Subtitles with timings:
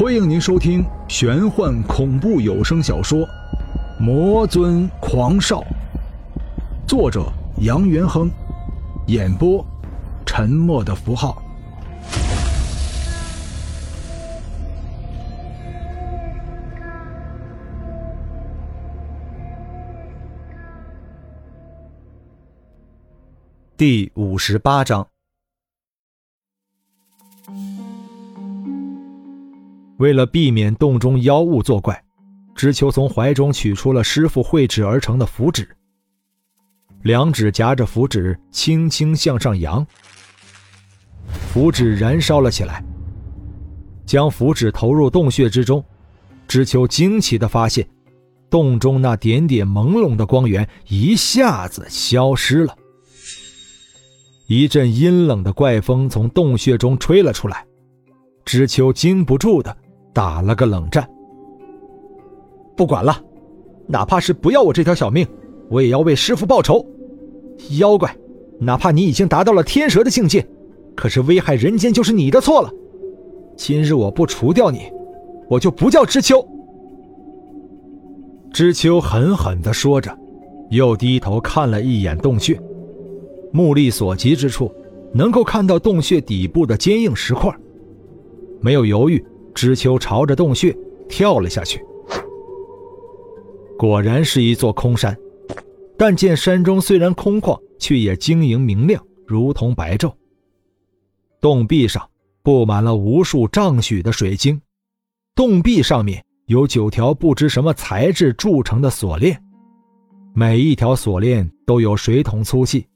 [0.00, 3.18] 欢迎您收听玄幻恐怖有声小说
[3.98, 5.60] 《魔尊狂少》，
[6.88, 8.30] 作者杨元亨，
[9.08, 9.62] 演播
[10.24, 11.42] 沉默的符号。
[23.76, 25.09] 第五十八章。
[30.00, 32.02] 为了避免洞中妖物作怪，
[32.54, 35.68] 知秋从怀中取出了师傅绘制而成的符纸，
[37.02, 39.86] 两指夹着符纸，轻轻向上扬，
[41.52, 42.82] 符纸燃烧了起来。
[44.06, 45.84] 将符纸投入洞穴之中，
[46.48, 47.86] 知秋惊奇地发现，
[48.48, 52.74] 洞中那点点朦胧的光源一下子消失了。
[54.46, 57.66] 一阵阴冷的怪风从洞穴中吹了出来，
[58.46, 59.76] 知秋禁不住的。
[60.12, 61.08] 打了个冷战，
[62.76, 63.16] 不管了，
[63.86, 65.26] 哪怕是不要我这条小命，
[65.68, 66.84] 我也要为师傅报仇。
[67.78, 68.14] 妖怪，
[68.58, 70.46] 哪怕你已经达到了天蛇的境界，
[70.96, 72.70] 可是危害人间就是你的错了。
[73.56, 74.90] 今日我不除掉你，
[75.48, 76.44] 我就不叫知秋。
[78.52, 80.16] 知秋狠狠地说着，
[80.70, 82.60] 又低头看了一眼洞穴，
[83.52, 84.72] 目力所及之处，
[85.12, 87.54] 能够看到洞穴底部的坚硬石块，
[88.60, 89.24] 没有犹豫。
[89.54, 90.76] 知秋朝着洞穴
[91.08, 91.84] 跳了下去，
[93.78, 95.16] 果然是一座空山，
[95.96, 100.12] 但见山中虽然空旷，却也晶莹明亮，如同白昼。
[101.40, 102.08] 洞壁上
[102.42, 104.60] 布满了无数丈许的水晶，
[105.34, 109.42] 洞壁上面有九条不知什么材质铸成的锁链，
[110.34, 112.86] 每一条锁链都有水桶粗细，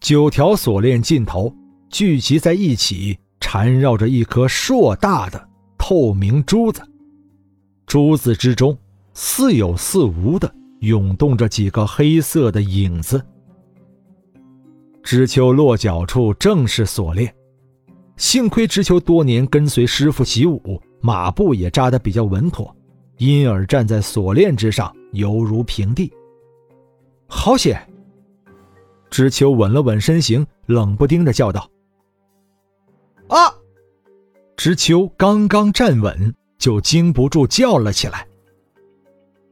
[0.00, 1.54] 九条锁链尽头
[1.88, 5.49] 聚集在一起，缠绕着一颗硕大的。
[5.80, 6.82] 透明珠子，
[7.86, 8.76] 珠子之中
[9.14, 13.20] 似有似无的涌动着几个黑色的影子。
[15.02, 17.34] 知秋落脚处正是锁链，
[18.18, 20.60] 幸亏知秋多年跟随师傅习武，
[21.00, 22.76] 马步也扎得比较稳妥，
[23.16, 26.12] 因而站在锁链之上犹如平地。
[27.26, 27.80] 好险！
[29.08, 31.68] 知秋稳了稳身形，冷不丁的叫道
[33.28, 33.54] ：“啊！”
[34.62, 38.26] 知秋刚刚站稳，就禁不住叫了起来。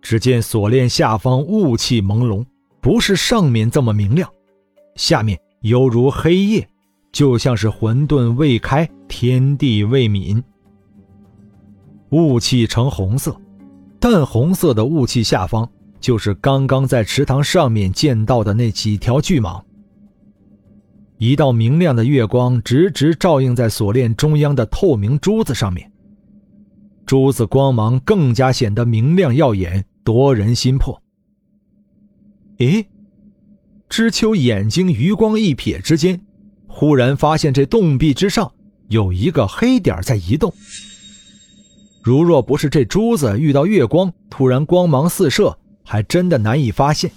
[0.00, 2.46] 只见锁链下方雾气朦胧，
[2.80, 4.30] 不是上面这么明亮，
[4.94, 6.68] 下面犹如黑夜，
[7.10, 10.40] 就像是混沌未开，天地未泯。
[12.10, 13.36] 雾气呈红色，
[13.98, 15.68] 淡红色的雾气下方，
[15.98, 19.60] 就是刚刚在池塘上面见到的那几条巨蟒。
[21.22, 25.88] 一道明亮的月光直直照映在锁链中央的透明珠子上面，
[27.06, 31.00] 珠子光芒更加显得明亮耀眼，夺人心魄。
[32.58, 32.84] 咦，
[33.88, 36.20] 知秋眼睛余光一瞥之间，
[36.66, 38.52] 忽然发现这洞壁之上
[38.88, 40.52] 有一个黑点在移动。
[42.02, 47.12] 如若不是这珠子遇到月光，突然光芒四射，还真的难以发现。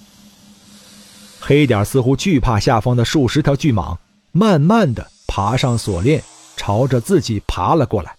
[1.47, 3.95] 黑点似乎惧怕下方的数十条巨蟒，
[4.31, 6.23] 慢慢的爬上锁链，
[6.57, 8.16] 朝着自己爬了过来。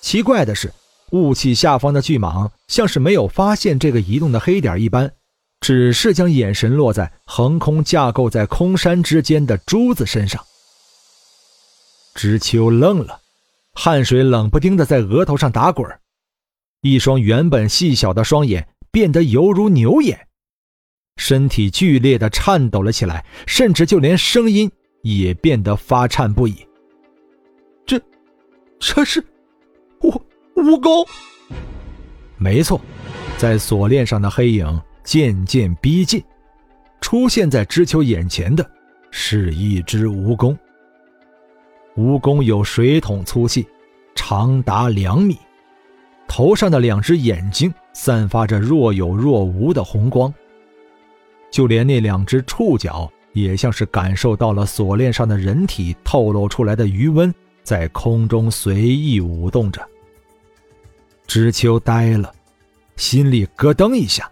[0.00, 0.72] 奇怪的是，
[1.12, 5.12] 雾气下方的巨蟒像是没有发现这个移动的黑点一般，
[5.60, 10.44] 只是将眼神落在横空架构在空山之间的珠子身上。
[12.16, 13.20] 知秋愣了，
[13.74, 15.88] 汗水冷不丁的在额头上打滚，
[16.80, 20.24] 一双原本细小的双眼变得犹如牛眼。
[21.18, 24.70] 身体剧烈的颤抖了起来，甚至就连声音
[25.02, 26.66] 也变得发颤不已。
[27.84, 28.00] 这，
[28.78, 29.20] 这是
[30.00, 30.18] 蜈
[30.54, 31.06] 蜈蚣？
[32.38, 32.80] 没错，
[33.36, 36.22] 在锁链上的黑影渐渐逼近，
[37.00, 38.64] 出现在知秋眼前的
[39.10, 40.56] 是一只蜈蚣。
[41.96, 43.66] 蜈蚣有水桶粗细，
[44.14, 45.36] 长达两米，
[46.28, 50.32] 头上的两只眼睛散发着若有若无的红光。
[51.50, 59.80] 就连那两只触角也像是感受到了锁链上的人体透露出来的余温，在空中随意舞动着。
[61.26, 62.34] 知秋呆了，
[62.96, 64.30] 心里咯噔一下。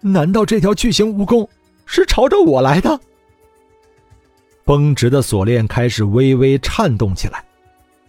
[0.00, 1.46] 难道这条巨型蜈蚣
[1.86, 3.00] 是朝着我来的？
[4.64, 7.44] 绷直的锁链开始微微颤动起来，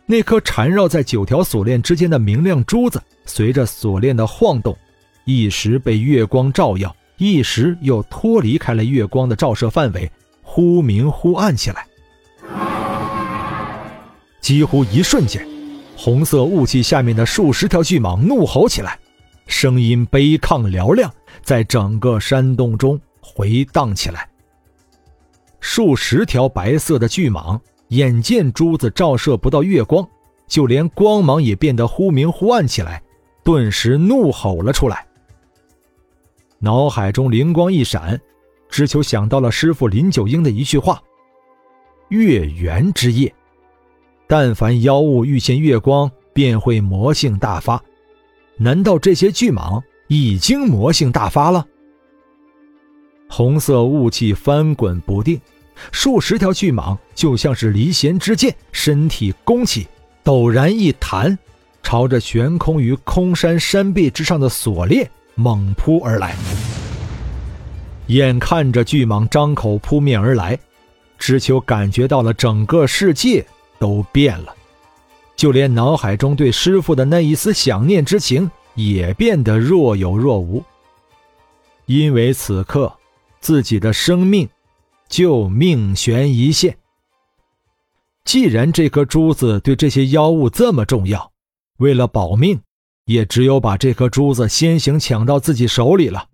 [0.06, 4.78] 那颗缠绕在九条锁链之间的明亮珠子，随着锁链的晃动，
[5.26, 6.96] 一时被月光照耀。
[7.18, 10.12] 一时又脱离开了月光的照射范围，
[10.42, 11.86] 忽明忽暗起来。
[14.42, 15.48] 几乎一瞬间，
[15.96, 19.00] 红色雾气下面的数十条巨蟒怒吼起来，
[19.48, 21.10] 声音悲亢嘹亮，
[21.42, 24.28] 在整个山洞中回荡起来。
[25.62, 27.58] 数十条白色的巨蟒
[27.88, 30.06] 眼见珠子照射不到月光，
[30.48, 33.02] 就连光芒也变得忽明忽暗起来，
[33.46, 35.06] 顿时怒吼了出来。
[36.64, 38.18] 脑海中灵光一闪，
[38.70, 41.04] 知秋想到了师傅林九英的一句话
[42.08, 43.30] ：“月圆之夜。”
[44.28, 47.84] 但凡妖物遇见月光，便会魔性大发。
[48.56, 51.68] 难道这些巨蟒已经魔性大发了？
[53.28, 55.42] 红色雾气翻滚不定，
[55.92, 59.86] 数十条巨蟒就像是离弦之箭，身体弓起，
[60.24, 61.38] 陡然一弹，
[61.82, 66.36] 朝着悬空于空山山壁之上的锁链猛扑而来。
[68.08, 70.60] 眼看着巨蟒张口扑面而来，
[71.18, 73.46] 知秋感觉到了整个世界。
[73.80, 74.56] 都变了，
[75.36, 80.64] 就连脑海中对师傅的那一丝想念之情也变得若有若无。
[81.86, 82.94] 因为此刻
[83.42, 84.48] 自己的生命
[85.10, 86.78] 就命悬一线。
[88.24, 91.30] 既然这颗珠子对这些妖物这么重要，
[91.80, 92.62] 为了保命，
[93.06, 96.28] 也只有把这颗珠子先行抢到自己手里了。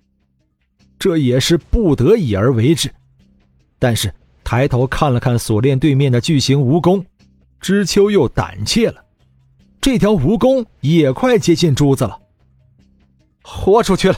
[0.97, 2.91] 这也是不得已而为之。
[3.77, 4.13] 但是
[4.43, 7.03] 抬头看了看锁链对面的巨型蜈蚣。
[7.61, 9.03] 知秋又胆怯了，
[9.81, 12.17] 这条蜈蚣也快接近珠子了。
[13.43, 14.17] 豁出去了！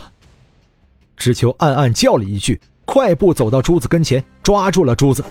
[1.17, 5.25] 知秋暗暗叫了一句，快步走到珠子跟前，抓住了珠子。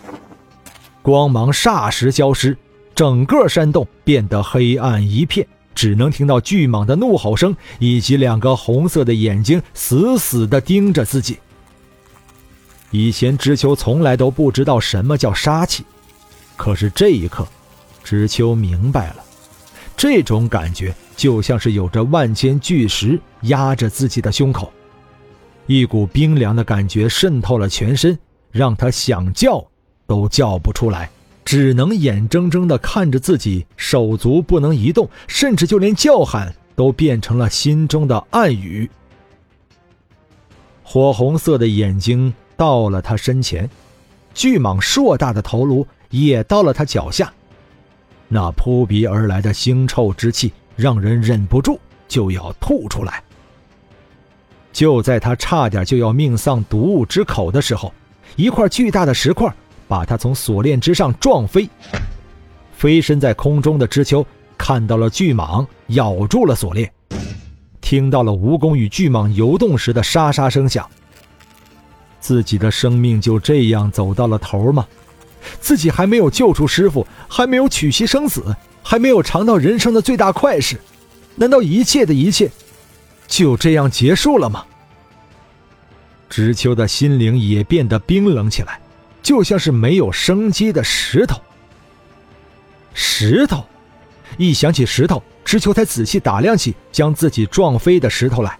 [1.02, 2.58] 光芒霎时消失，
[2.96, 11.38] 整个山洞变得黑暗一片，只能听到巨蟒的怒吼声以及两个红色的眼睛死死地盯着自己。
[12.90, 15.84] 以前知秋从来都不知道什么叫杀气，
[16.56, 17.46] 可是这一刻。
[18.02, 19.16] 知秋明白了，
[19.96, 24.72] 这种感觉就像是有着万千巨石压着自己的胸口，
[25.66, 28.18] 一股冰凉的感觉渗透了全身，
[28.50, 29.64] 让他想叫
[30.06, 31.08] 都叫不出来，
[31.44, 38.88] 只能眼睁睁地看着自己手足不能移动，甚至就连叫喊都变成了心中的暗语。
[40.82, 43.68] 火红色的眼睛到了他身前，
[44.34, 47.32] 巨蟒硕大的头颅也到了他脚下。
[48.28, 53.22] 那扑鼻而来的腥臭之气，让人忍不住就要吐出来。
[54.72, 57.92] 就在他差点就要命丧毒物之口的时候，
[58.36, 59.52] 一块巨大的石块
[59.90, 61.68] 把他从锁链之上撞飞。
[62.72, 64.24] 飞身在空中的知秋
[64.56, 66.88] 看到了巨蟒咬住了锁链，
[67.80, 70.88] 听到了蜈蚣与巨蟒游动时的沙沙声响。
[72.20, 74.86] 自己的生命就这样走到了头吗？
[75.60, 78.54] 自己还没有救出师傅，还没有娶妻生子，
[78.84, 80.80] 还没有尝到人生的最大快事，
[81.34, 82.48] 难道一切的一切
[83.26, 84.64] 就这样结束了吗？
[86.28, 88.79] 知秋的心灵也变得冰冷起来，
[89.22, 91.40] 就像是没有生机的石头。
[92.94, 93.64] 石头，
[94.38, 98.58] 一想起石头，知秋才仔细打量起将自己撞飞的石头来。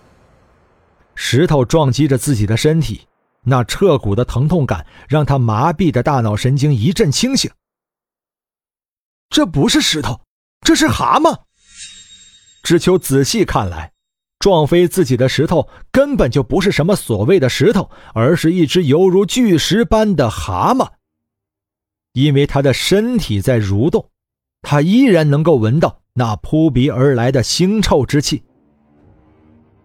[1.15, 3.07] 石头撞击着自己的身体。
[3.43, 7.51] 那彻骨的疼痛感让他麻痹的大脑神经一阵清醒。
[9.31, 10.21] 这不是石头，
[10.61, 11.41] 这是蛤蟆。
[12.63, 13.93] 知秋仔细看来，
[14.41, 20.89] 撞飞自己的石头根本就不是什么所谓的石头，而是一只犹如巨石般的蛤蟆。
[22.15, 24.09] 因为他的身体在蠕动，
[24.63, 28.43] 他依然能够闻到那扑鼻而来的腥臭之气。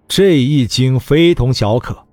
[0.07, 2.03] 这一惊非同小可。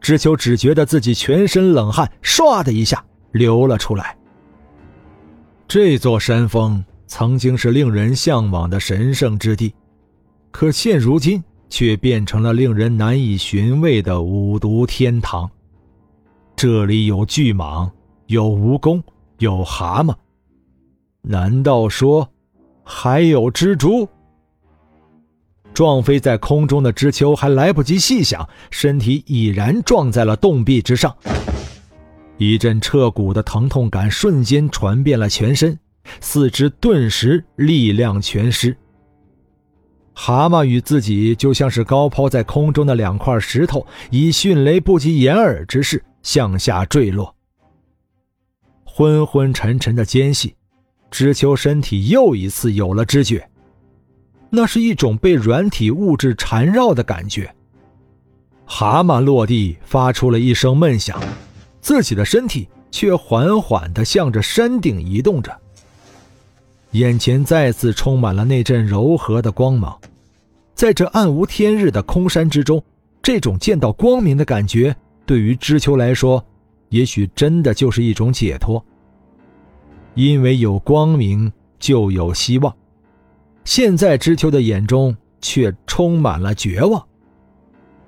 [0.00, 4.16] 知秋只觉得自己全身冷汗唰的一下流了出来。
[5.66, 9.74] 这座山峰曾经是令人向往的神圣之地，
[10.50, 15.50] 可现如今却变成了令人难以寻味的五毒天堂。
[16.54, 17.90] 这里有巨蟒，
[18.26, 19.02] 有蜈蚣，
[19.38, 20.14] 有蛤蟆，
[21.22, 22.28] 难道说
[22.82, 24.08] 还有蜘蛛？
[25.74, 31.14] 撞飞在空中的知秋还来不及细想，身体已然撞在了洞壁之上。
[32.38, 35.78] 一阵彻骨的疼痛感瞬间传遍了全身，
[36.20, 38.74] 四肢顿时力量全失。
[40.18, 47.32] 蛤蟆与自己就像是高抛在空中的两块石头，以迅雷不及掩耳之势向下坠落。
[48.82, 50.56] 昏昏沉沉的间隙，
[51.10, 53.46] 知秋身体又一次有了知觉。
[54.48, 57.54] 那是一种被软体物质缠绕的感觉。
[58.64, 61.22] 蛤蟆落地，发出了一声闷响，
[61.82, 65.54] 自己的身体却缓缓地向着山顶移动着。
[66.96, 69.98] 眼前再次充满了那阵柔和的光芒。
[70.74, 72.82] 在这暗无天日的空山之中，
[73.22, 76.42] 这种见到光明的感觉，对于知秋来说，
[76.88, 78.82] 也许真的就是一种解脱。
[80.14, 82.74] 因为有光明，就有希望。
[83.64, 87.04] 现在知秋的眼中却充满了绝望。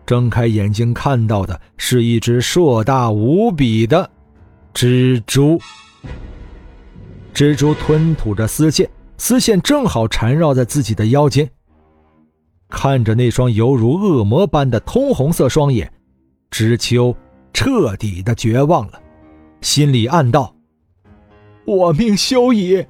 [0.06, 4.10] 睁开眼睛看到的是一只硕大无比的
[4.72, 5.60] 蜘蛛。
[7.34, 11.48] 蜘蛛吞吐着丝线，丝线正好缠绕在自己的腰间。
[12.68, 15.92] 看着那双犹如恶魔般的通红色双眼，
[16.50, 17.16] 知秋
[17.52, 19.00] 彻底的绝望了，
[19.60, 20.54] 心里暗道
[21.64, 22.84] ：“我命休矣。”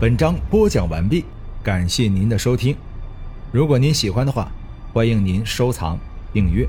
[0.00, 1.24] 本章播讲完毕，
[1.62, 2.74] 感谢您的收听。
[3.52, 4.50] 如果您喜欢的话，
[4.92, 5.96] 欢迎您收藏、
[6.32, 6.66] 订阅。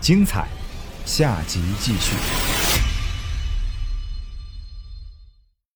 [0.00, 0.46] 精彩，
[1.04, 2.45] 下集继续。